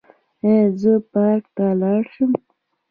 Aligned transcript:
ایا 0.45 0.63
زه 0.81 0.91
پارک 1.11 1.43
ته 1.55 1.65
لاړ 1.81 2.01
شم؟ 2.13 2.31